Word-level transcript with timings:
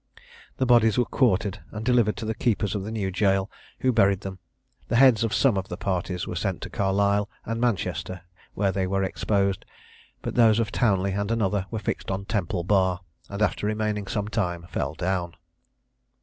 The 0.57 0.65
bodies 0.65 0.97
were 0.97 1.05
quartered, 1.05 1.59
and 1.69 1.85
delivered 1.85 2.17
to 2.17 2.25
the 2.25 2.33
keepers 2.33 2.73
of 2.73 2.83
the 2.83 2.91
New 2.91 3.11
Jail, 3.11 3.51
who 3.81 3.93
buried 3.93 4.21
them: 4.21 4.39
the 4.87 4.95
heads 4.95 5.23
of 5.23 5.31
some 5.31 5.57
of 5.59 5.67
the 5.67 5.77
parties 5.77 6.25
were 6.25 6.35
sent 6.35 6.61
to 6.63 6.71
Carlisle 6.71 7.29
and 7.45 7.61
Manchester, 7.61 8.21
where 8.55 8.71
they 8.71 8.87
were 8.87 9.03
exposed; 9.03 9.63
but 10.23 10.33
those 10.33 10.57
of 10.59 10.71
Townley 10.71 11.11
and 11.11 11.29
another 11.29 11.67
were 11.69 11.77
fixed 11.77 12.09
on 12.09 12.25
Temple 12.25 12.63
Bar, 12.63 13.01
and 13.29 13.43
after 13.43 13.67
remaining 13.67 14.07
some 14.07 14.27
time, 14.27 14.65
fell 14.71 14.95
down. 14.95 15.35